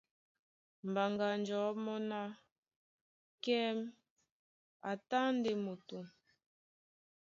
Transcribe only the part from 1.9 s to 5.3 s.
ná: Kɛ́m a tá